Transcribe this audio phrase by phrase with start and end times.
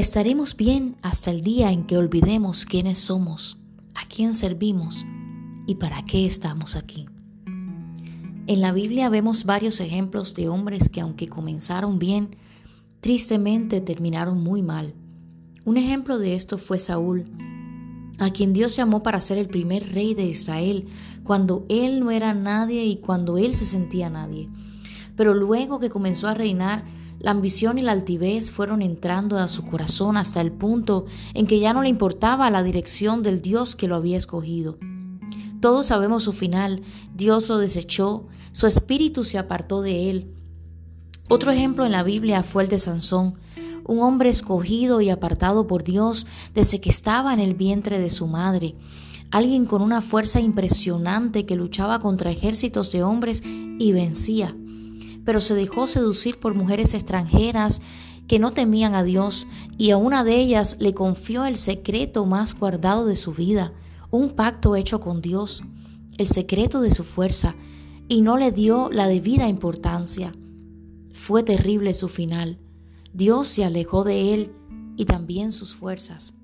[0.00, 3.58] Estaremos bien hasta el día en que olvidemos quiénes somos,
[3.94, 5.04] a quién servimos
[5.66, 7.06] y para qué estamos aquí.
[8.46, 12.34] En la Biblia vemos varios ejemplos de hombres que aunque comenzaron bien,
[13.02, 14.94] tristemente terminaron muy mal.
[15.66, 17.26] Un ejemplo de esto fue Saúl,
[18.18, 20.86] a quien Dios llamó para ser el primer rey de Israel,
[21.24, 24.48] cuando él no era nadie y cuando él se sentía nadie.
[25.14, 26.86] Pero luego que comenzó a reinar,
[27.20, 31.60] la ambición y la altivez fueron entrando a su corazón hasta el punto en que
[31.60, 34.78] ya no le importaba la dirección del Dios que lo había escogido.
[35.60, 36.80] Todos sabemos su final,
[37.14, 40.34] Dios lo desechó, su espíritu se apartó de él.
[41.28, 43.34] Otro ejemplo en la Biblia fue el de Sansón,
[43.84, 48.28] un hombre escogido y apartado por Dios desde que estaba en el vientre de su
[48.28, 48.74] madre,
[49.30, 54.56] alguien con una fuerza impresionante que luchaba contra ejércitos de hombres y vencía
[55.30, 57.80] pero se dejó seducir por mujeres extranjeras
[58.26, 59.46] que no temían a Dios
[59.78, 63.72] y a una de ellas le confió el secreto más guardado de su vida,
[64.10, 65.62] un pacto hecho con Dios,
[66.18, 67.54] el secreto de su fuerza,
[68.08, 70.32] y no le dio la debida importancia.
[71.12, 72.58] Fue terrible su final.
[73.12, 74.52] Dios se alejó de él
[74.96, 76.34] y también sus fuerzas,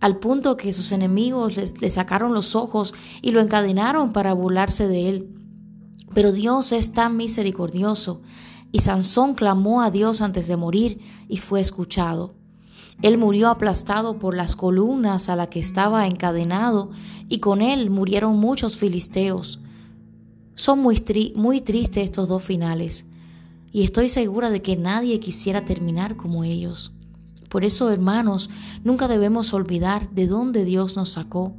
[0.00, 5.10] al punto que sus enemigos le, sacaron los ojos y lo encadenaron para burlarse de
[5.10, 5.39] él.
[6.14, 8.20] Pero Dios es tan misericordioso
[8.72, 12.34] y Sansón clamó a Dios antes de morir y fue escuchado.
[13.02, 16.90] Él murió aplastado por las columnas a la que estaba encadenado
[17.28, 19.60] y con él murieron muchos filisteos.
[20.54, 21.02] Son muy,
[21.34, 23.06] muy tristes estos dos finales
[23.72, 26.92] y estoy segura de que nadie quisiera terminar como ellos.
[27.48, 28.50] Por eso, hermanos,
[28.84, 31.56] nunca debemos olvidar de dónde Dios nos sacó,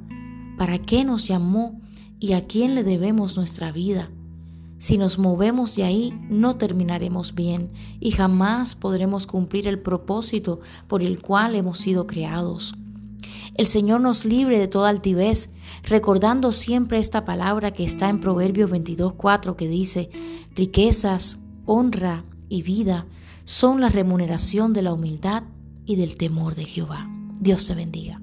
[0.58, 1.82] para qué nos llamó
[2.20, 4.12] y a quién le debemos nuestra vida.
[4.82, 11.04] Si nos movemos de ahí, no terminaremos bien y jamás podremos cumplir el propósito por
[11.04, 12.74] el cual hemos sido creados.
[13.54, 15.52] El Señor nos libre de toda altivez,
[15.84, 20.10] recordando siempre esta palabra que está en Proverbios 22.4 que dice,
[20.56, 23.06] riquezas, honra y vida
[23.46, 25.44] son la remuneración de la humildad
[25.86, 27.08] y del temor de Jehová.
[27.40, 28.20] Dios te bendiga.